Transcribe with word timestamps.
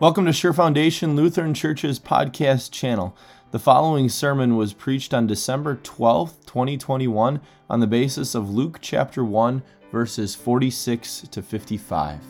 Welcome 0.00 0.26
to 0.26 0.32
Sure 0.32 0.52
Foundation 0.52 1.16
Lutheran 1.16 1.54
Church's 1.54 1.98
podcast 1.98 2.70
channel. 2.70 3.16
The 3.50 3.58
following 3.58 4.08
sermon 4.08 4.54
was 4.54 4.72
preached 4.72 5.12
on 5.12 5.26
December 5.26 5.74
12th, 5.74 6.46
2021, 6.46 7.40
on 7.68 7.80
the 7.80 7.86
basis 7.88 8.36
of 8.36 8.48
Luke 8.48 8.78
chapter 8.80 9.24
1, 9.24 9.60
verses 9.90 10.36
46 10.36 11.22
to 11.32 11.42
55. 11.42 12.20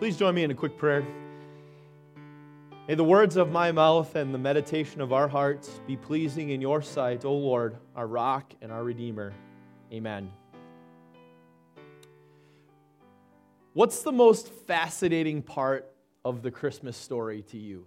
Please 0.00 0.18
join 0.18 0.34
me 0.34 0.44
in 0.44 0.50
a 0.50 0.54
quick 0.54 0.76
prayer. 0.76 1.02
May 2.90 2.96
the 2.96 3.04
words 3.04 3.36
of 3.36 3.52
my 3.52 3.70
mouth 3.70 4.16
and 4.16 4.34
the 4.34 4.38
meditation 4.38 5.00
of 5.00 5.12
our 5.12 5.28
hearts 5.28 5.80
be 5.86 5.96
pleasing 5.96 6.50
in 6.50 6.60
your 6.60 6.82
sight, 6.82 7.24
O 7.24 7.32
Lord, 7.32 7.76
our 7.94 8.08
rock 8.08 8.52
and 8.60 8.72
our 8.72 8.82
redeemer. 8.82 9.32
Amen. 9.92 10.28
What's 13.74 14.02
the 14.02 14.10
most 14.10 14.48
fascinating 14.48 15.40
part 15.40 15.88
of 16.24 16.42
the 16.42 16.50
Christmas 16.50 16.96
story 16.96 17.42
to 17.50 17.58
you? 17.58 17.86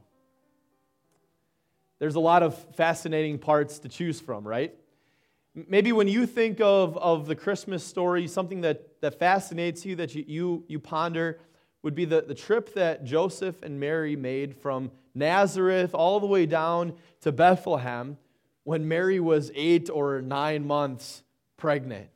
There's 1.99 2.15
a 2.15 2.21
lot 2.21 2.41
of 2.41 2.57
fascinating 2.75 3.39
parts 3.39 3.79
to 3.79 3.89
choose 3.89 4.21
from, 4.21 4.47
right? 4.47 4.73
Maybe 5.53 5.91
when 5.91 6.07
you 6.07 6.25
think 6.25 6.61
of, 6.61 6.97
of 6.97 7.27
the 7.27 7.35
Christmas 7.35 7.83
story, 7.83 8.25
something 8.29 8.61
that, 8.61 9.01
that 9.01 9.19
fascinates 9.19 9.85
you, 9.85 9.97
that 9.97 10.15
you, 10.15 10.23
you, 10.25 10.63
you 10.69 10.79
ponder, 10.79 11.39
would 11.83 11.93
be 11.93 12.05
the, 12.05 12.21
the 12.21 12.33
trip 12.33 12.73
that 12.73 13.03
Joseph 13.03 13.61
and 13.61 13.79
Mary 13.79 14.15
made 14.15 14.55
from 14.55 14.89
Nazareth 15.13 15.93
all 15.93 16.19
the 16.19 16.25
way 16.25 16.45
down 16.45 16.93
to 17.21 17.31
Bethlehem 17.31 18.17
when 18.63 18.87
Mary 18.87 19.19
was 19.19 19.51
eight 19.53 19.89
or 19.89 20.21
nine 20.21 20.65
months 20.65 21.23
pregnant. 21.57 22.09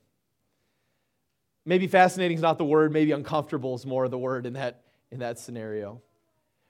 Maybe 1.66 1.86
fascinating 1.88 2.38
is 2.38 2.42
not 2.42 2.58
the 2.58 2.66
word, 2.66 2.94
maybe 2.94 3.12
uncomfortable 3.12 3.76
is 3.76 3.86
more 3.86 4.08
the 4.08 4.18
word 4.18 4.46
in 4.46 4.54
that, 4.54 4.84
in 5.12 5.20
that 5.20 5.38
scenario. 5.38 6.02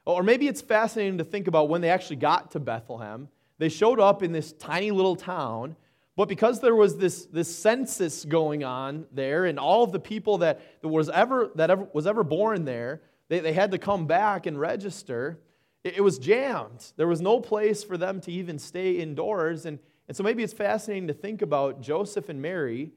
Or 0.05 0.23
maybe 0.23 0.47
it's 0.47 0.61
fascinating 0.61 1.19
to 1.19 1.23
think 1.23 1.47
about 1.47 1.69
when 1.69 1.81
they 1.81 1.89
actually 1.89 2.15
got 2.15 2.51
to 2.51 2.59
Bethlehem. 2.59 3.29
They 3.59 3.69
showed 3.69 3.99
up 3.99 4.23
in 4.23 4.31
this 4.31 4.53
tiny 4.53 4.89
little 4.89 5.15
town 5.15 5.75
but 6.17 6.27
because 6.27 6.59
there 6.59 6.75
was 6.75 6.97
this, 6.97 7.25
this 7.27 7.55
census 7.55 8.25
going 8.25 8.63
on 8.63 9.05
there, 9.11 9.45
and 9.45 9.59
all 9.59 9.83
of 9.83 9.91
the 9.91 9.99
people 9.99 10.39
that, 10.39 10.81
that, 10.81 10.87
was, 10.87 11.09
ever, 11.09 11.51
that 11.55 11.69
ever, 11.69 11.87
was 11.93 12.07
ever 12.07 12.23
born 12.23 12.65
there, 12.65 13.03
they, 13.29 13.39
they 13.39 13.53
had 13.53 13.69
to 13.69 13.77
come 13.77 14.07
back 14.07 14.47
and 14.47 14.59
register, 14.59 15.39
it, 15.83 15.97
it 15.97 16.01
was 16.01 16.17
jammed. 16.17 16.91
There 16.97 17.07
was 17.07 17.21
no 17.21 17.39
place 17.39 17.83
for 17.83 17.97
them 17.97 18.19
to 18.21 18.31
even 18.31 18.57
stay 18.57 18.93
indoors. 18.93 19.67
And, 19.67 19.77
and 20.07 20.17
so 20.17 20.23
maybe 20.23 20.41
it's 20.41 20.53
fascinating 20.53 21.07
to 21.07 21.13
think 21.13 21.43
about 21.43 21.81
Joseph 21.81 22.29
and 22.29 22.41
Mary 22.41 22.93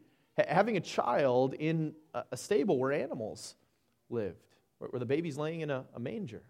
having 0.48 0.78
a 0.78 0.80
child 0.80 1.52
in 1.52 1.92
a, 2.14 2.24
a 2.32 2.36
stable 2.38 2.78
where 2.78 2.90
animals 2.90 3.54
lived, 4.08 4.46
where, 4.78 4.88
where 4.88 5.00
the 5.00 5.04
baby's 5.04 5.36
laying 5.36 5.60
in 5.60 5.68
a, 5.68 5.84
a 5.94 6.00
manger. 6.00 6.42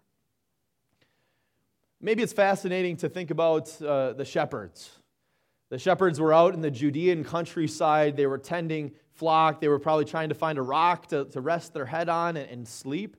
Maybe 1.99 2.23
it's 2.23 2.31
fascinating 2.31 2.95
to 2.97 3.09
think 3.09 3.29
about 3.29 3.81
uh, 3.81 4.13
the 4.13 4.23
shepherds 4.23 5.00
the 5.71 5.79
shepherds 5.79 6.19
were 6.19 6.33
out 6.33 6.53
in 6.53 6.59
the 6.59 6.69
Judean 6.69 7.23
countryside. 7.23 8.17
They 8.17 8.27
were 8.27 8.37
tending 8.37 8.91
flock. 9.13 9.61
They 9.61 9.69
were 9.69 9.79
probably 9.79 10.03
trying 10.03 10.27
to 10.27 10.35
find 10.35 10.57
a 10.57 10.61
rock 10.61 11.07
to, 11.07 11.23
to 11.25 11.39
rest 11.39 11.73
their 11.73 11.85
head 11.85 12.09
on 12.09 12.35
and, 12.35 12.49
and 12.51 12.67
sleep 12.67 13.15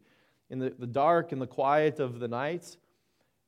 in 0.51 0.59
the, 0.59 0.75
the 0.79 0.87
dark 0.87 1.33
and 1.33 1.41
the 1.41 1.47
quiet 1.47 1.99
of 1.99 2.21
the 2.21 2.29
night. 2.29 2.77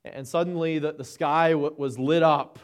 And 0.06 0.26
suddenly 0.26 0.78
the, 0.78 0.92
the 0.94 1.04
sky 1.04 1.50
w- 1.50 1.74
was 1.76 1.98
lit 1.98 2.22
up. 2.22 2.58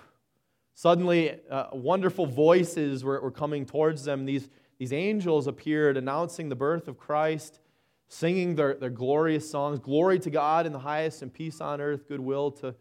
Suddenly, 0.74 1.38
uh, 1.50 1.66
wonderful 1.74 2.24
voices 2.24 3.04
were, 3.04 3.20
were 3.20 3.30
coming 3.30 3.66
towards 3.66 4.04
them. 4.04 4.24
These, 4.24 4.48
these 4.78 4.94
angels 4.94 5.46
appeared 5.46 5.98
announcing 5.98 6.48
the 6.48 6.56
birth 6.56 6.88
of 6.88 6.96
Christ, 6.96 7.60
singing 8.08 8.54
their, 8.54 8.76
their 8.76 8.88
glorious 8.88 9.50
songs 9.50 9.78
Glory 9.78 10.18
to 10.20 10.30
God 10.30 10.64
in 10.64 10.72
the 10.72 10.78
highest, 10.78 11.20
and 11.20 11.30
peace 11.30 11.60
on 11.60 11.82
earth, 11.82 12.08
goodwill 12.08 12.50
to, 12.52 12.74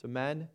to 0.00 0.08
men. 0.08 0.48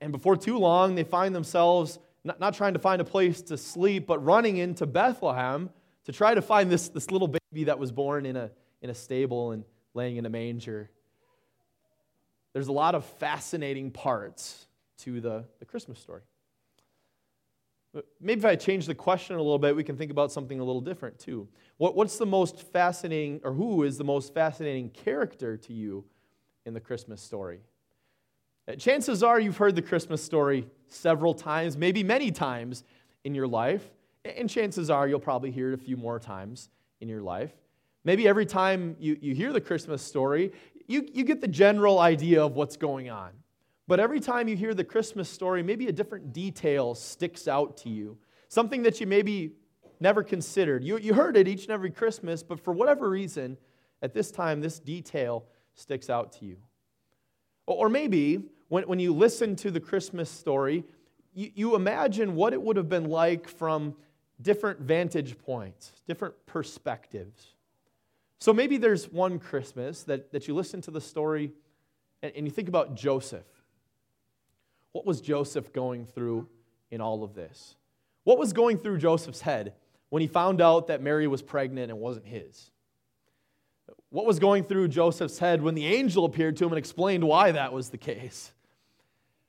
And 0.00 0.12
before 0.12 0.36
too 0.36 0.58
long, 0.58 0.94
they 0.94 1.04
find 1.04 1.34
themselves 1.34 1.98
not, 2.22 2.38
not 2.38 2.54
trying 2.54 2.74
to 2.74 2.78
find 2.78 3.00
a 3.00 3.04
place 3.04 3.42
to 3.42 3.56
sleep, 3.56 4.06
but 4.06 4.22
running 4.24 4.58
into 4.58 4.86
Bethlehem 4.86 5.70
to 6.04 6.12
try 6.12 6.34
to 6.34 6.42
find 6.42 6.70
this, 6.70 6.88
this 6.88 7.10
little 7.10 7.28
baby 7.28 7.64
that 7.64 7.78
was 7.78 7.90
born 7.90 8.26
in 8.26 8.36
a, 8.36 8.50
in 8.82 8.90
a 8.90 8.94
stable 8.94 9.52
and 9.52 9.64
laying 9.94 10.16
in 10.16 10.26
a 10.26 10.30
manger. 10.30 10.90
There's 12.52 12.68
a 12.68 12.72
lot 12.72 12.94
of 12.94 13.04
fascinating 13.04 13.90
parts 13.90 14.66
to 14.98 15.20
the, 15.20 15.44
the 15.58 15.64
Christmas 15.64 15.98
story. 15.98 16.22
But 17.92 18.06
maybe 18.20 18.38
if 18.38 18.44
I 18.44 18.54
change 18.54 18.86
the 18.86 18.94
question 18.94 19.36
a 19.36 19.42
little 19.42 19.58
bit, 19.58 19.74
we 19.74 19.82
can 19.82 19.96
think 19.96 20.10
about 20.10 20.30
something 20.30 20.60
a 20.60 20.64
little 20.64 20.80
different 20.80 21.18
too. 21.18 21.48
What, 21.76 21.96
what's 21.96 22.18
the 22.18 22.26
most 22.26 22.62
fascinating, 22.72 23.40
or 23.42 23.52
who 23.52 23.82
is 23.82 23.98
the 23.98 24.04
most 24.04 24.32
fascinating 24.32 24.90
character 24.90 25.56
to 25.56 25.72
you 25.72 26.04
in 26.66 26.74
the 26.74 26.80
Christmas 26.80 27.20
story? 27.20 27.60
Uh, 28.68 28.74
chances 28.74 29.22
are 29.22 29.40
you've 29.40 29.56
heard 29.56 29.74
the 29.74 29.82
Christmas 29.82 30.22
story 30.22 30.66
several 30.88 31.34
times, 31.34 31.76
maybe 31.76 32.02
many 32.02 32.30
times 32.30 32.84
in 33.24 33.34
your 33.34 33.46
life. 33.46 33.90
And 34.24 34.50
chances 34.50 34.90
are 34.90 35.08
you'll 35.08 35.18
probably 35.20 35.50
hear 35.50 35.72
it 35.72 35.74
a 35.74 35.82
few 35.82 35.96
more 35.96 36.18
times 36.18 36.68
in 37.00 37.08
your 37.08 37.22
life. 37.22 37.52
Maybe 38.04 38.28
every 38.28 38.46
time 38.46 38.96
you, 38.98 39.16
you 39.20 39.34
hear 39.34 39.52
the 39.52 39.60
Christmas 39.60 40.02
story, 40.02 40.52
you, 40.86 41.06
you 41.12 41.24
get 41.24 41.40
the 41.40 41.48
general 41.48 41.98
idea 41.98 42.44
of 42.44 42.54
what's 42.54 42.76
going 42.76 43.10
on. 43.10 43.30
But 43.86 44.00
every 44.00 44.20
time 44.20 44.48
you 44.48 44.56
hear 44.56 44.74
the 44.74 44.84
Christmas 44.84 45.28
story, 45.28 45.62
maybe 45.62 45.88
a 45.88 45.92
different 45.92 46.32
detail 46.32 46.94
sticks 46.94 47.48
out 47.48 47.76
to 47.78 47.88
you. 47.88 48.18
Something 48.48 48.82
that 48.82 49.00
you 49.00 49.06
maybe 49.06 49.52
never 50.00 50.22
considered. 50.22 50.84
You, 50.84 50.98
you 50.98 51.14
heard 51.14 51.36
it 51.36 51.48
each 51.48 51.64
and 51.64 51.72
every 51.72 51.90
Christmas, 51.90 52.42
but 52.42 52.60
for 52.60 52.72
whatever 52.72 53.08
reason, 53.08 53.56
at 54.02 54.14
this 54.14 54.30
time, 54.30 54.60
this 54.60 54.78
detail 54.78 55.44
sticks 55.74 56.08
out 56.08 56.32
to 56.34 56.44
you. 56.44 56.56
Or 57.74 57.88
maybe 57.88 58.42
when, 58.68 58.84
when 58.84 58.98
you 58.98 59.12
listen 59.12 59.56
to 59.56 59.70
the 59.70 59.80
Christmas 59.80 60.30
story, 60.30 60.84
you, 61.34 61.50
you 61.54 61.74
imagine 61.74 62.34
what 62.34 62.52
it 62.52 62.60
would 62.60 62.76
have 62.76 62.88
been 62.88 63.08
like 63.08 63.48
from 63.48 63.94
different 64.40 64.80
vantage 64.80 65.38
points, 65.38 65.92
different 66.06 66.34
perspectives. 66.46 67.54
So 68.38 68.52
maybe 68.52 68.78
there's 68.78 69.10
one 69.10 69.38
Christmas 69.38 70.02
that, 70.04 70.32
that 70.32 70.48
you 70.48 70.54
listen 70.54 70.80
to 70.82 70.90
the 70.90 71.00
story 71.00 71.52
and, 72.22 72.32
and 72.34 72.46
you 72.46 72.50
think 72.50 72.68
about 72.68 72.94
Joseph. 72.94 73.46
What 74.92 75.06
was 75.06 75.20
Joseph 75.20 75.72
going 75.72 76.06
through 76.06 76.48
in 76.90 77.00
all 77.00 77.22
of 77.22 77.34
this? 77.34 77.76
What 78.24 78.38
was 78.38 78.52
going 78.52 78.78
through 78.78 78.98
Joseph's 78.98 79.40
head 79.40 79.74
when 80.08 80.20
he 80.20 80.26
found 80.26 80.60
out 80.60 80.88
that 80.88 81.02
Mary 81.02 81.26
was 81.26 81.42
pregnant 81.42 81.90
and 81.90 82.00
wasn't 82.00 82.26
his? 82.26 82.70
What 84.10 84.26
was 84.26 84.40
going 84.40 84.64
through 84.64 84.88
Joseph's 84.88 85.38
head 85.38 85.62
when 85.62 85.76
the 85.76 85.86
angel 85.86 86.24
appeared 86.24 86.56
to 86.56 86.64
him 86.64 86.72
and 86.72 86.78
explained 86.78 87.22
why 87.22 87.52
that 87.52 87.72
was 87.72 87.90
the 87.90 87.98
case? 87.98 88.52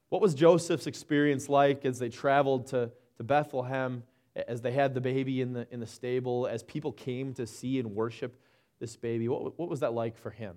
What 0.09 0.21
was 0.21 0.35
Joseph's 0.35 0.85
experience 0.85 1.49
like 1.49 1.83
as 1.83 1.97
they 1.97 2.09
traveled 2.09 2.67
to, 2.67 2.91
to 3.17 3.23
Bethlehem, 3.23 4.03
as 4.35 4.61
they 4.61 4.71
had 4.71 4.93
the 4.93 5.01
baby 5.01 5.41
in 5.41 5.53
the, 5.53 5.67
in 5.71 5.79
the 5.79 5.87
stable, 5.87 6.45
as 6.45 6.61
people 6.61 6.91
came 6.91 7.33
to 7.35 7.47
see 7.47 7.79
and 7.79 7.95
worship 7.95 8.39
this 8.79 8.95
baby? 8.95 9.27
What, 9.27 9.57
what 9.57 9.67
was 9.67 9.79
that 9.79 9.93
like 9.93 10.15
for 10.15 10.29
him? 10.29 10.55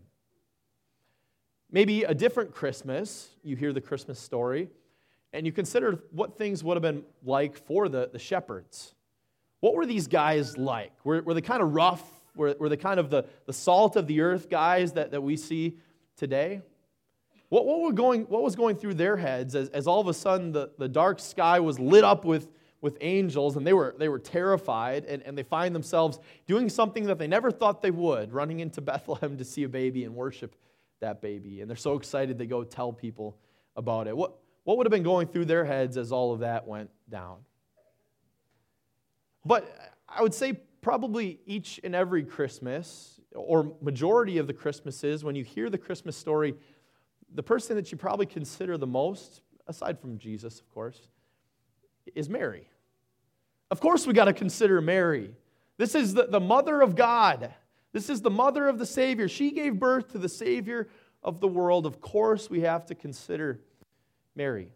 Maybe 1.70 2.02
a 2.02 2.14
different 2.14 2.52
Christmas, 2.52 3.30
you 3.42 3.56
hear 3.56 3.72
the 3.72 3.80
Christmas 3.80 4.18
story, 4.18 4.68
and 5.32 5.46
you 5.46 5.52
consider 5.52 6.02
what 6.10 6.36
things 6.36 6.62
would 6.62 6.76
have 6.76 6.82
been 6.82 7.04
like 7.24 7.56
for 7.56 7.88
the, 7.88 8.10
the 8.12 8.18
shepherds. 8.18 8.94
What 9.60 9.74
were 9.74 9.86
these 9.86 10.08
guys 10.08 10.58
like? 10.58 10.92
Were, 11.04 11.22
were 11.22 11.32
they 11.32 11.40
kind 11.40 11.62
of 11.62 11.74
rough? 11.74 12.02
Were, 12.34 12.54
were 12.58 12.68
they 12.68 12.76
kind 12.76 12.98
of 12.98 13.10
the, 13.10 13.24
the 13.46 13.52
salt 13.52 13.96
of 13.96 14.06
the 14.06 14.20
earth 14.20 14.50
guys 14.50 14.92
that, 14.92 15.10
that 15.12 15.20
we 15.20 15.36
see 15.36 15.78
today? 16.16 16.62
What, 17.48 17.66
what, 17.66 17.80
were 17.80 17.92
going, 17.92 18.22
what 18.22 18.42
was 18.42 18.56
going 18.56 18.76
through 18.76 18.94
their 18.94 19.16
heads 19.16 19.54
as, 19.54 19.68
as 19.68 19.86
all 19.86 20.00
of 20.00 20.08
a 20.08 20.14
sudden 20.14 20.52
the, 20.52 20.70
the 20.78 20.88
dark 20.88 21.20
sky 21.20 21.60
was 21.60 21.78
lit 21.78 22.02
up 22.02 22.24
with, 22.24 22.48
with 22.80 22.98
angels 23.00 23.56
and 23.56 23.66
they 23.66 23.72
were, 23.72 23.94
they 23.98 24.08
were 24.08 24.18
terrified 24.18 25.04
and, 25.04 25.22
and 25.22 25.38
they 25.38 25.42
find 25.42 25.74
themselves 25.74 26.18
doing 26.46 26.68
something 26.68 27.04
that 27.04 27.18
they 27.18 27.28
never 27.28 27.50
thought 27.50 27.80
they 27.82 27.92
would, 27.92 28.32
running 28.32 28.60
into 28.60 28.80
Bethlehem 28.82 29.36
to 29.38 29.44
see 29.44 29.62
a 29.62 29.68
baby 29.68 30.04
and 30.04 30.14
worship 30.14 30.56
that 31.00 31.20
baby. 31.20 31.60
And 31.60 31.70
they're 31.70 31.76
so 31.76 31.94
excited 31.94 32.38
they 32.38 32.46
go 32.46 32.64
tell 32.64 32.92
people 32.92 33.36
about 33.76 34.06
it. 34.08 34.16
What, 34.16 34.34
what 34.64 34.78
would 34.78 34.86
have 34.86 34.92
been 34.92 35.02
going 35.02 35.28
through 35.28 35.44
their 35.44 35.64
heads 35.64 35.96
as 35.96 36.10
all 36.10 36.32
of 36.32 36.40
that 36.40 36.66
went 36.66 36.90
down? 37.08 37.38
But 39.44 39.94
I 40.08 40.22
would 40.22 40.34
say 40.34 40.58
probably 40.84 41.40
each 41.46 41.80
and 41.82 41.94
every 41.94 42.22
Christmas, 42.22 43.18
or 43.34 43.72
majority 43.80 44.36
of 44.36 44.46
the 44.46 44.52
Christmases, 44.52 45.24
when 45.24 45.34
you 45.34 45.42
hear 45.42 45.70
the 45.70 45.78
Christmas 45.78 46.14
story, 46.14 46.54
the 47.34 47.42
person 47.42 47.74
that 47.76 47.90
you 47.90 47.96
probably 47.96 48.26
consider 48.26 48.76
the 48.76 48.86
most, 48.86 49.40
aside 49.66 49.98
from 49.98 50.18
Jesus, 50.18 50.60
of 50.60 50.68
course, 50.68 51.08
is 52.14 52.28
Mary. 52.28 52.68
Of 53.70 53.80
course, 53.80 54.06
we 54.06 54.12
got 54.12 54.26
to 54.26 54.34
consider 54.34 54.82
Mary. 54.82 55.34
This 55.78 55.94
is 55.94 56.12
the, 56.12 56.26
the 56.26 56.38
mother 56.38 56.82
of 56.82 56.94
God. 56.94 57.54
This 57.92 58.10
is 58.10 58.20
the 58.20 58.30
mother 58.30 58.68
of 58.68 58.78
the 58.78 58.86
Savior. 58.86 59.26
She 59.26 59.52
gave 59.52 59.78
birth 59.80 60.12
to 60.12 60.18
the 60.18 60.28
Savior 60.28 60.88
of 61.22 61.40
the 61.40 61.48
world, 61.48 61.86
of 61.86 62.02
course 62.02 62.50
we 62.50 62.60
have 62.60 62.84
to 62.86 62.94
consider 62.94 63.58
Mary. 64.36 64.68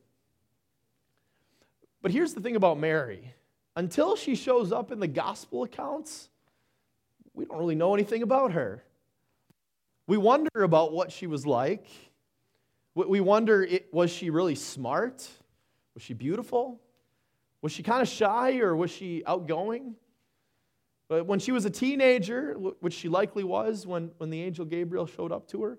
But 2.00 2.12
here's 2.12 2.32
the 2.32 2.40
thing 2.40 2.56
about 2.56 2.78
Mary 2.78 3.34
until 3.78 4.16
she 4.16 4.34
shows 4.34 4.72
up 4.72 4.90
in 4.90 4.98
the 4.98 5.06
gospel 5.06 5.62
accounts, 5.62 6.30
we 7.32 7.44
don't 7.44 7.58
really 7.58 7.76
know 7.76 7.94
anything 7.94 8.25
about 8.25 8.50
her. 8.50 8.82
We 10.08 10.16
wonder 10.16 10.64
about 10.64 10.92
what 10.92 11.12
she 11.12 11.28
was 11.28 11.46
like. 11.46 11.86
We 12.96 13.20
wonder 13.20 13.69
was 13.92 14.10
she 14.10 14.30
really 14.30 14.56
smart? 14.56 15.28
Was 15.94 16.02
she 16.02 16.12
beautiful? 16.12 16.80
Was 17.62 17.70
she 17.70 17.84
kind 17.84 18.02
of 18.02 18.08
shy 18.08 18.58
or 18.58 18.75
was 18.75 18.90
she 18.90 19.22
outgoing? 19.25 19.94
But 21.06 21.26
when 21.26 21.38
she 21.38 21.52
was 21.52 21.64
a 21.64 21.70
teenager, 21.70 22.54
which 22.80 22.94
she 22.94 23.08
likely 23.08 23.44
was 23.44 23.86
when, 23.86 24.10
when 24.16 24.30
the 24.30 24.42
angel 24.42 24.64
Gabriel 24.64 25.06
showed 25.06 25.30
up 25.30 25.46
to 25.50 25.62
her, 25.62 25.78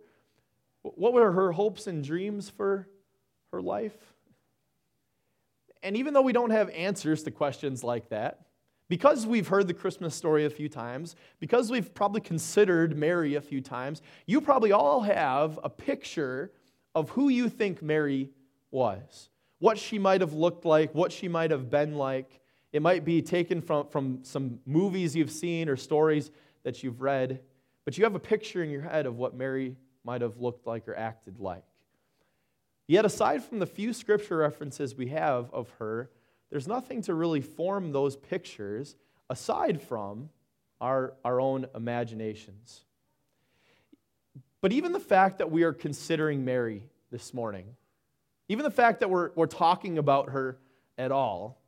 what 0.83 1.11
were 1.11 1.33
her 1.33 1.51
hopes 1.51 1.85
and 1.85 2.01
dreams 2.01 2.49
for 2.49 2.87
her 3.51 3.61
life? 3.61 3.97
And 5.81 5.95
even 5.95 6.13
though 6.13 6.21
we 6.21 6.33
don't 6.33 6.49
have 6.49 6.69
answers 6.69 7.23
to 7.23 7.31
questions 7.31 7.83
like 7.83 8.09
that, 8.09 8.41
because 8.89 9.25
we've 9.25 9.47
heard 9.47 9.67
the 9.67 9.73
Christmas 9.73 10.15
story 10.15 10.45
a 10.45 10.49
few 10.49 10.67
times, 10.67 11.15
because 11.39 11.69
we've 11.71 11.93
probably 11.93 12.21
considered 12.21 12.97
Mary 12.97 13.35
a 13.35 13.41
few 13.41 13.61
times, 13.61 14.01
you 14.25 14.41
probably 14.41 14.71
all 14.71 15.01
have 15.01 15.59
a 15.63 15.69
picture 15.69 16.51
of 16.95 17.11
who 17.11 17.29
you 17.29 17.49
think 17.49 17.81
Mary 17.81 18.31
was, 18.71 19.29
what 19.59 19.77
she 19.77 19.99
might 19.99 20.21
have 20.21 20.33
looked 20.33 20.65
like, 20.65 20.93
what 20.95 21.11
she 21.11 21.27
might 21.27 21.51
have 21.51 21.69
been 21.69 21.95
like. 21.95 22.41
It 22.73 22.81
might 22.81 23.05
be 23.05 23.21
taken 23.21 23.61
from, 23.61 23.87
from 23.87 24.19
some 24.23 24.59
movies 24.65 25.15
you've 25.15 25.31
seen 25.31 25.69
or 25.69 25.75
stories 25.75 26.31
that 26.63 26.83
you've 26.83 27.01
read, 27.01 27.41
but 27.85 27.97
you 27.97 28.03
have 28.03 28.15
a 28.15 28.19
picture 28.19 28.63
in 28.63 28.69
your 28.69 28.81
head 28.81 29.05
of 29.05 29.17
what 29.17 29.35
Mary 29.35 29.75
might 30.03 30.21
have 30.21 30.37
looked 30.37 30.65
like 30.65 30.87
or 30.87 30.95
acted 30.95 31.39
like. 31.39 31.63
Yet, 32.89 33.05
aside 33.05 33.43
from 33.43 33.59
the 33.59 33.67
few 33.67 33.93
scripture 33.93 34.37
references 34.37 34.95
we 34.95 35.09
have 35.09 35.53
of 35.53 35.69
her, 35.77 36.09
there's 36.49 36.67
nothing 36.67 37.03
to 37.03 37.13
really 37.13 37.39
form 37.39 37.91
those 37.91 38.15
pictures 38.15 38.95
aside 39.29 39.79
from 39.79 40.31
our, 40.81 41.13
our 41.23 41.39
own 41.39 41.67
imaginations. 41.75 42.81
But 44.59 44.71
even 44.71 44.91
the 44.91 44.99
fact 44.99 45.37
that 45.37 45.51
we 45.51 45.61
are 45.61 45.71
considering 45.71 46.43
Mary 46.43 46.81
this 47.11 47.31
morning, 47.31 47.75
even 48.47 48.63
the 48.63 48.71
fact 48.71 49.01
that 49.01 49.09
we're, 49.11 49.29
we're 49.35 49.45
talking 49.45 49.99
about 49.99 50.31
her 50.31 50.57
at 50.97 51.11
all, 51.11 51.61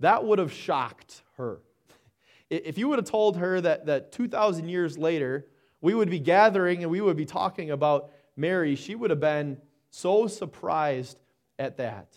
that 0.00 0.24
would 0.24 0.40
have 0.40 0.52
shocked 0.52 1.22
her. 1.36 1.60
If 2.50 2.78
you 2.78 2.88
would 2.88 2.98
have 2.98 3.08
told 3.08 3.36
her 3.36 3.60
that, 3.60 3.86
that 3.86 4.10
2,000 4.10 4.68
years 4.68 4.98
later, 4.98 5.46
we 5.80 5.94
would 5.94 6.10
be 6.10 6.18
gathering 6.18 6.82
and 6.82 6.90
we 6.90 7.00
would 7.00 7.16
be 7.16 7.26
talking 7.26 7.70
about 7.70 8.10
Mary, 8.36 8.74
she 8.74 8.96
would 8.96 9.10
have 9.10 9.20
been 9.20 9.58
so 9.90 10.26
surprised 10.26 11.18
at 11.58 11.76
that. 11.78 12.08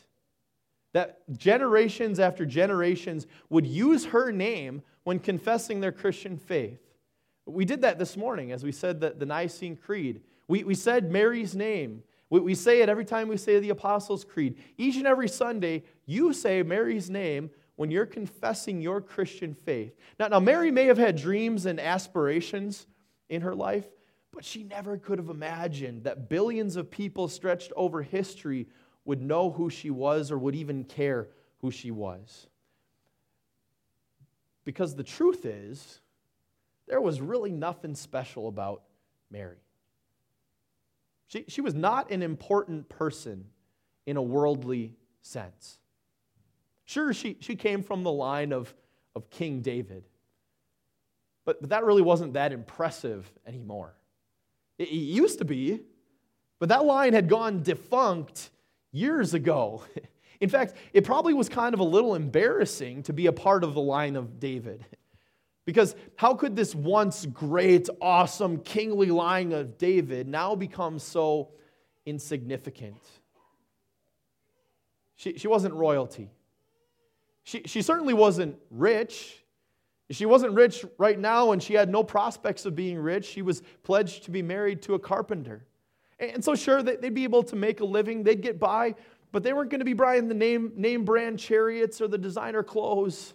That 0.93 1.19
generations 1.37 2.19
after 2.19 2.45
generations 2.45 3.27
would 3.49 3.65
use 3.65 4.05
her 4.05 4.31
name 4.31 4.81
when 5.03 5.19
confessing 5.19 5.79
their 5.79 5.91
Christian 5.91 6.37
faith. 6.37 6.79
We 7.45 7.65
did 7.65 7.81
that 7.81 7.97
this 7.97 8.17
morning 8.17 8.51
as 8.51 8.63
we 8.63 8.71
said 8.71 8.99
the, 8.99 9.11
the 9.11 9.25
Nicene 9.25 9.75
Creed. 9.75 10.21
We, 10.47 10.63
we 10.63 10.75
said 10.75 11.11
Mary's 11.11 11.55
name. 11.55 12.03
We, 12.29 12.39
we 12.41 12.55
say 12.55 12.81
it 12.81 12.89
every 12.89 13.05
time 13.05 13.27
we 13.27 13.37
say 13.37 13.59
the 13.59 13.69
Apostles' 13.69 14.23
Creed. 14.23 14.57
Each 14.77 14.97
and 14.97 15.07
every 15.07 15.29
Sunday, 15.29 15.83
you 16.05 16.33
say 16.33 16.61
Mary's 16.61 17.09
name 17.09 17.49
when 17.77 17.89
you're 17.89 18.05
confessing 18.05 18.81
your 18.81 19.01
Christian 19.01 19.53
faith. 19.53 19.95
Now, 20.19 20.27
now 20.27 20.39
Mary 20.39 20.71
may 20.71 20.85
have 20.85 20.97
had 20.97 21.15
dreams 21.15 21.65
and 21.65 21.79
aspirations 21.79 22.85
in 23.29 23.41
her 23.41 23.55
life, 23.55 23.85
but 24.33 24.45
she 24.45 24.63
never 24.63 24.97
could 24.97 25.19
have 25.19 25.29
imagined 25.29 26.03
that 26.05 26.29
billions 26.29 26.75
of 26.75 26.89
people 26.89 27.27
stretched 27.27 27.71
over 27.75 28.01
history 28.01 28.67
would 29.05 29.21
know 29.21 29.51
who 29.51 29.69
she 29.69 29.89
was 29.89 30.31
or 30.31 30.37
would 30.37 30.55
even 30.55 30.83
care 30.83 31.27
who 31.59 31.71
she 31.71 31.91
was. 31.91 32.47
Because 34.63 34.95
the 34.95 35.03
truth 35.03 35.45
is, 35.45 35.99
there 36.87 37.01
was 37.01 37.19
really 37.19 37.51
nothing 37.51 37.95
special 37.95 38.47
about 38.47 38.83
Mary. 39.29 39.57
She, 41.27 41.45
she 41.47 41.61
was 41.61 41.73
not 41.73 42.11
an 42.11 42.21
important 42.21 42.89
person 42.89 43.45
in 44.05 44.17
a 44.17 44.21
worldly 44.21 44.93
sense. 45.21 45.79
Sure, 46.85 47.13
she, 47.13 47.37
she 47.39 47.55
came 47.55 47.83
from 47.83 48.03
the 48.03 48.11
line 48.11 48.51
of, 48.51 48.73
of 49.15 49.29
King 49.29 49.61
David, 49.61 50.03
but, 51.45 51.61
but 51.61 51.69
that 51.69 51.85
really 51.85 52.01
wasn't 52.01 52.33
that 52.33 52.51
impressive 52.51 53.31
anymore. 53.47 53.93
It, 54.81 54.89
used 54.91 55.37
to 55.39 55.45
be, 55.45 55.81
but 56.59 56.69
that 56.69 56.85
line 56.85 57.13
had 57.13 57.29
gone 57.29 57.61
defunct 57.61 58.49
years 58.91 59.33
ago. 59.33 59.83
In 60.41 60.49
fact, 60.49 60.73
it 60.91 61.03
probably 61.03 61.33
was 61.33 61.47
kind 61.47 61.73
of 61.73 61.79
a 61.79 61.83
little 61.83 62.15
embarrassing 62.15 63.03
to 63.03 63.13
be 63.13 63.27
a 63.27 63.31
part 63.31 63.63
of 63.63 63.75
the 63.75 63.81
line 63.81 64.15
of 64.15 64.39
David. 64.39 64.85
Because 65.63 65.95
how 66.15 66.33
could 66.33 66.55
this 66.55 66.73
once 66.73 67.27
great, 67.27 67.87
awesome, 68.01 68.57
kingly 68.61 69.11
line 69.11 69.51
of 69.51 69.77
David 69.77 70.27
now 70.27 70.55
become 70.55 70.97
so 70.97 71.51
insignificant? 72.03 72.97
She, 75.15 75.37
she 75.37 75.47
wasn't 75.47 75.75
royalty. 75.75 76.31
She, 77.43 77.61
she 77.67 77.83
certainly 77.83 78.15
wasn't 78.15 78.57
rich. 78.71 79.40
She 80.11 80.25
wasn't 80.25 80.53
rich 80.53 80.85
right 80.97 81.17
now, 81.17 81.51
and 81.51 81.63
she 81.63 81.73
had 81.73 81.89
no 81.89 82.03
prospects 82.03 82.65
of 82.65 82.75
being 82.75 82.99
rich. 82.99 83.25
She 83.25 83.41
was 83.41 83.61
pledged 83.83 84.25
to 84.25 84.31
be 84.31 84.41
married 84.41 84.81
to 84.83 84.93
a 84.93 84.99
carpenter. 84.99 85.65
And 86.19 86.43
so, 86.43 86.53
sure, 86.53 86.83
that 86.83 87.01
they'd 87.01 87.13
be 87.13 87.23
able 87.23 87.43
to 87.43 87.55
make 87.55 87.79
a 87.79 87.85
living, 87.85 88.23
they'd 88.23 88.41
get 88.41 88.59
by, 88.59 88.95
but 89.31 89.43
they 89.43 89.53
weren't 89.53 89.69
going 89.69 89.79
to 89.79 89.85
be 89.85 89.93
buying 89.93 90.27
the 90.27 90.35
name, 90.35 90.73
name 90.75 91.05
brand 91.05 91.39
chariots 91.39 92.01
or 92.01 92.07
the 92.07 92.17
designer 92.17 92.61
clothes. 92.61 93.33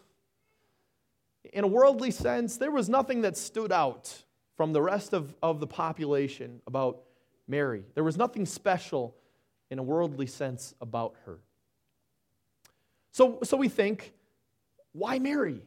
In 1.53 1.65
a 1.65 1.67
worldly 1.67 2.11
sense, 2.11 2.59
there 2.59 2.71
was 2.71 2.89
nothing 2.89 3.23
that 3.23 3.37
stood 3.37 3.73
out 3.73 4.25
from 4.57 4.73
the 4.73 4.83
rest 4.83 5.13
of, 5.13 5.35
of 5.43 5.61
the 5.61 5.67
population 5.67 6.61
about 6.67 7.01
Mary. 7.49 7.85
There 7.95 8.05
was 8.05 8.17
nothing 8.17 8.47
special 8.47 9.17
in 9.71 9.79
a 9.79 9.83
worldly 9.83 10.27
sense 10.27 10.75
about 10.81 11.15
her. 11.25 11.39
So, 13.13 13.39
so 13.43 13.57
we 13.57 13.69
think, 13.69 14.13
why 14.93 15.19
Mary? 15.19 15.63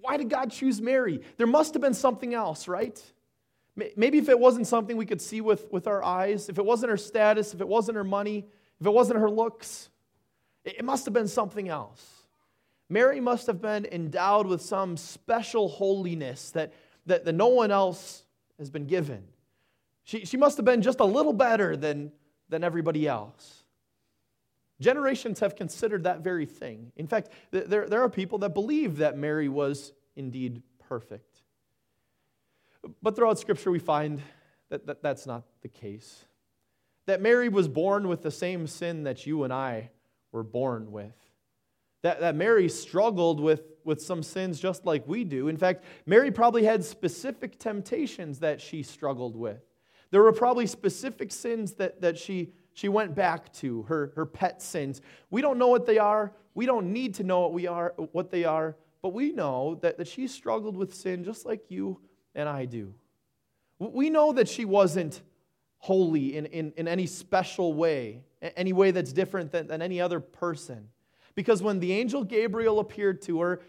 Why 0.00 0.16
did 0.16 0.28
God 0.28 0.50
choose 0.50 0.80
Mary? 0.80 1.20
There 1.36 1.46
must 1.46 1.74
have 1.74 1.82
been 1.82 1.94
something 1.94 2.34
else, 2.34 2.66
right? 2.66 3.00
Maybe 3.96 4.18
if 4.18 4.28
it 4.28 4.38
wasn't 4.38 4.66
something 4.66 4.96
we 4.96 5.06
could 5.06 5.20
see 5.20 5.40
with, 5.40 5.70
with 5.72 5.86
our 5.86 6.02
eyes, 6.02 6.48
if 6.48 6.58
it 6.58 6.64
wasn't 6.64 6.90
her 6.90 6.96
status, 6.96 7.54
if 7.54 7.60
it 7.60 7.68
wasn't 7.68 7.96
her 7.96 8.04
money, 8.04 8.46
if 8.80 8.86
it 8.86 8.90
wasn't 8.90 9.18
her 9.18 9.30
looks, 9.30 9.88
it 10.64 10.84
must 10.84 11.04
have 11.06 11.14
been 11.14 11.28
something 11.28 11.68
else. 11.68 12.06
Mary 12.88 13.20
must 13.20 13.46
have 13.46 13.62
been 13.62 13.86
endowed 13.86 14.46
with 14.46 14.60
some 14.60 14.96
special 14.96 15.68
holiness 15.68 16.50
that, 16.50 16.74
that, 17.06 17.24
that 17.24 17.32
no 17.32 17.48
one 17.48 17.70
else 17.70 18.24
has 18.58 18.68
been 18.68 18.86
given. 18.86 19.24
She, 20.04 20.26
she 20.26 20.36
must 20.36 20.58
have 20.58 20.66
been 20.66 20.82
just 20.82 21.00
a 21.00 21.04
little 21.04 21.32
better 21.32 21.76
than, 21.76 22.12
than 22.50 22.62
everybody 22.62 23.08
else. 23.08 23.61
Generations 24.82 25.40
have 25.40 25.54
considered 25.54 26.04
that 26.04 26.20
very 26.20 26.44
thing. 26.44 26.90
In 26.96 27.06
fact, 27.06 27.30
there, 27.52 27.88
there 27.88 28.02
are 28.02 28.08
people 28.08 28.38
that 28.38 28.52
believe 28.52 28.98
that 28.98 29.16
Mary 29.16 29.48
was 29.48 29.92
indeed 30.16 30.62
perfect. 30.88 31.40
But 33.00 33.14
throughout 33.14 33.38
Scripture, 33.38 33.70
we 33.70 33.78
find 33.78 34.20
that, 34.70 34.86
that 34.86 35.02
that's 35.02 35.24
not 35.26 35.44
the 35.62 35.68
case. 35.68 36.24
That 37.06 37.20
Mary 37.20 37.48
was 37.48 37.68
born 37.68 38.08
with 38.08 38.22
the 38.22 38.30
same 38.30 38.66
sin 38.66 39.04
that 39.04 39.24
you 39.24 39.44
and 39.44 39.52
I 39.52 39.90
were 40.32 40.42
born 40.42 40.90
with. 40.90 41.14
That, 42.02 42.18
that 42.20 42.34
Mary 42.34 42.68
struggled 42.68 43.38
with, 43.38 43.62
with 43.84 44.02
some 44.02 44.24
sins 44.24 44.58
just 44.58 44.84
like 44.84 45.06
we 45.06 45.22
do. 45.22 45.46
In 45.46 45.56
fact, 45.56 45.84
Mary 46.06 46.32
probably 46.32 46.64
had 46.64 46.84
specific 46.84 47.60
temptations 47.60 48.40
that 48.40 48.60
she 48.60 48.82
struggled 48.82 49.36
with. 49.36 49.62
There 50.10 50.22
were 50.22 50.32
probably 50.32 50.66
specific 50.66 51.30
sins 51.30 51.74
that, 51.74 52.00
that 52.00 52.18
she 52.18 52.52
she 52.74 52.88
went 52.88 53.14
back 53.14 53.52
to 53.54 53.82
her, 53.82 54.12
her 54.16 54.26
pet 54.26 54.62
sins. 54.62 55.00
We 55.30 55.42
don't 55.42 55.58
know 55.58 55.68
what 55.68 55.86
they 55.86 55.98
are. 55.98 56.32
We 56.54 56.66
don't 56.66 56.92
need 56.92 57.14
to 57.14 57.24
know 57.24 57.40
what, 57.40 57.52
we 57.52 57.66
are, 57.66 57.94
what 58.12 58.30
they 58.30 58.44
are, 58.44 58.76
but 59.02 59.12
we 59.12 59.32
know 59.32 59.78
that, 59.82 59.98
that 59.98 60.08
she 60.08 60.26
struggled 60.26 60.76
with 60.76 60.94
sin 60.94 61.24
just 61.24 61.44
like 61.46 61.70
you 61.70 62.00
and 62.34 62.48
I 62.48 62.64
do. 62.64 62.94
We 63.78 64.10
know 64.10 64.32
that 64.32 64.48
she 64.48 64.64
wasn't 64.64 65.20
holy 65.78 66.36
in, 66.36 66.46
in, 66.46 66.72
in 66.76 66.86
any 66.86 67.06
special 67.06 67.74
way, 67.74 68.22
any 68.56 68.72
way 68.72 68.92
that's 68.92 69.12
different 69.12 69.50
than, 69.50 69.66
than 69.66 69.82
any 69.82 70.00
other 70.00 70.20
person. 70.20 70.88
Because 71.34 71.62
when 71.62 71.80
the 71.80 71.92
angel 71.92 72.22
Gabriel 72.22 72.78
appeared 72.78 73.22
to 73.22 73.40
her, 73.40 73.62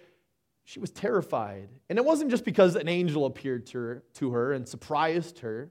she 0.65 0.79
was 0.79 0.91
terrified. 0.91 1.69
And 1.89 1.97
it 1.97 2.05
wasn't 2.05 2.29
just 2.29 2.45
because 2.45 2.75
an 2.75 2.87
angel 2.87 3.25
appeared 3.25 3.65
to 3.67 3.77
her, 3.79 4.03
to 4.15 4.31
her 4.31 4.53
and 4.53 4.67
surprised 4.67 5.39
her, 5.39 5.69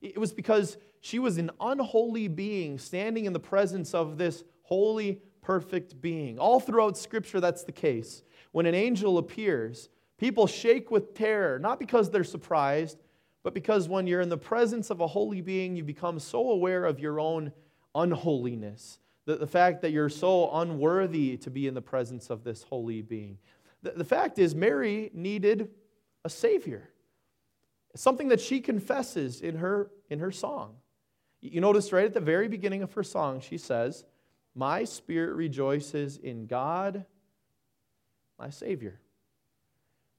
it 0.00 0.18
was 0.18 0.32
because 0.32 0.76
she 1.00 1.18
was 1.18 1.38
an 1.38 1.50
unholy 1.60 2.28
being 2.28 2.78
standing 2.78 3.24
in 3.24 3.32
the 3.32 3.40
presence 3.40 3.94
of 3.94 4.18
this 4.18 4.44
holy, 4.62 5.20
perfect 5.42 6.00
being. 6.00 6.38
All 6.38 6.60
throughout 6.60 6.96
Scripture, 6.96 7.40
that's 7.40 7.64
the 7.64 7.72
case. 7.72 8.22
When 8.52 8.66
an 8.66 8.74
angel 8.74 9.18
appears, 9.18 9.88
people 10.18 10.46
shake 10.46 10.90
with 10.90 11.14
terror, 11.14 11.58
not 11.58 11.78
because 11.78 12.10
they're 12.10 12.24
surprised, 12.24 12.98
but 13.42 13.54
because 13.54 13.88
when 13.88 14.06
you're 14.06 14.20
in 14.20 14.28
the 14.28 14.36
presence 14.36 14.90
of 14.90 15.00
a 15.00 15.06
holy 15.06 15.40
being, 15.40 15.74
you 15.74 15.82
become 15.82 16.18
so 16.18 16.50
aware 16.50 16.84
of 16.84 17.00
your 17.00 17.18
own 17.18 17.52
unholiness, 17.94 18.98
the, 19.24 19.36
the 19.36 19.46
fact 19.46 19.80
that 19.82 19.92
you're 19.92 20.10
so 20.10 20.50
unworthy 20.52 21.36
to 21.38 21.50
be 21.50 21.66
in 21.66 21.74
the 21.74 21.82
presence 21.82 22.28
of 22.28 22.44
this 22.44 22.62
holy 22.64 23.00
being. 23.00 23.38
The, 23.82 23.92
the 23.92 24.04
fact 24.04 24.38
is, 24.38 24.54
Mary 24.54 25.10
needed 25.14 25.70
a 26.24 26.28
Savior, 26.28 26.90
something 27.96 28.28
that 28.28 28.40
she 28.40 28.60
confesses 28.60 29.40
in 29.40 29.56
her, 29.56 29.90
in 30.10 30.18
her 30.18 30.30
song. 30.30 30.74
You 31.40 31.60
notice 31.60 31.92
right 31.92 32.04
at 32.04 32.14
the 32.14 32.20
very 32.20 32.48
beginning 32.48 32.82
of 32.82 32.92
her 32.94 33.02
song, 33.02 33.40
she 33.40 33.56
says, 33.56 34.04
My 34.54 34.84
spirit 34.84 35.34
rejoices 35.34 36.16
in 36.16 36.46
God, 36.46 37.06
my 38.38 38.50
Savior. 38.50 39.00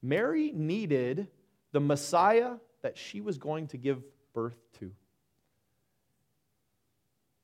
Mary 0.02 0.50
needed 0.52 1.28
the 1.70 1.80
Messiah 1.80 2.54
that 2.82 2.98
she 2.98 3.20
was 3.20 3.38
going 3.38 3.68
to 3.68 3.76
give 3.76 4.02
birth 4.32 4.58
to. 4.80 4.90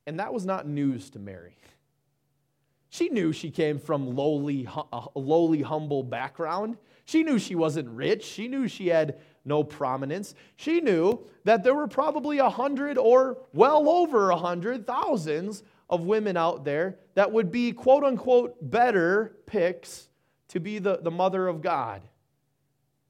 And 0.06 0.18
that 0.18 0.32
was 0.32 0.44
not 0.44 0.66
news 0.66 1.10
to 1.10 1.18
Mary. 1.18 1.56
She 2.90 3.10
knew 3.10 3.32
she 3.32 3.50
came 3.50 3.78
from 3.78 4.16
lowly, 4.16 4.66
a 4.66 4.84
uh, 4.92 5.06
lowly, 5.14 5.62
humble 5.62 6.02
background. 6.02 6.78
She 7.04 7.22
knew 7.22 7.38
she 7.38 7.54
wasn't 7.54 7.88
rich. 7.90 8.24
She 8.24 8.48
knew 8.48 8.66
she 8.66 8.88
had 8.88 9.18
no 9.44 9.64
prominence. 9.64 10.34
She 10.56 10.80
knew 10.80 11.26
that 11.44 11.62
there 11.64 11.74
were 11.74 11.88
probably 11.88 12.38
a 12.38 12.50
hundred 12.50 12.98
or 12.98 13.38
well 13.52 13.88
over 13.88 14.30
a 14.30 14.36
hundred 14.36 14.86
thousands 14.86 15.62
of 15.90 16.02
women 16.02 16.36
out 16.36 16.64
there 16.64 16.98
that 17.14 17.32
would 17.32 17.50
be 17.50 17.72
quote 17.72 18.04
unquote 18.04 18.56
better 18.60 19.36
picks 19.46 20.08
to 20.48 20.60
be 20.60 20.78
the, 20.78 20.98
the 21.02 21.10
mother 21.10 21.48
of 21.48 21.62
God. 21.62 22.02